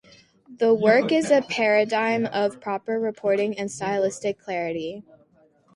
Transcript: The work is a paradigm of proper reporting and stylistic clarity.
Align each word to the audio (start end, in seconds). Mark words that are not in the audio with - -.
The 0.57 0.73
work 0.73 1.11
is 1.11 1.29
a 1.29 1.43
paradigm 1.43 2.25
of 2.25 2.59
proper 2.59 2.99
reporting 2.99 3.59
and 3.59 3.69
stylistic 3.69 4.39
clarity. 4.39 5.03